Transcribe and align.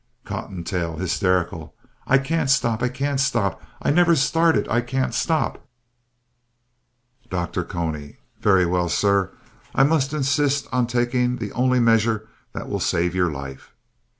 COTTONTAIL 0.25 0.97
(hysterical) 0.97 1.75
I 2.07 2.17
can't 2.17 2.49
stop, 2.49 2.81
I 2.81 2.89
can't 2.89 3.19
stop; 3.19 3.61
I 3.83 3.91
never 3.91 4.15
started, 4.15 4.67
I 4.67 4.81
can't 4.81 5.13
stop 5.13 5.63
DR. 7.29 7.45
CONY 7.63 8.17
Very 8.39 8.65
well, 8.65 8.89
sir, 8.89 9.29
I 9.75 9.83
must 9.83 10.11
insist 10.11 10.67
on 10.71 10.87
taking 10.87 11.35
the 11.35 11.51
only 11.51 11.79
measure 11.79 12.27
that 12.53 12.67
will 12.67 12.79
save 12.79 13.13
your 13.13 13.29
life. 13.31 13.75